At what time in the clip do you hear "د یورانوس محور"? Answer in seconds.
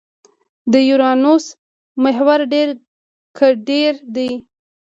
0.71-2.39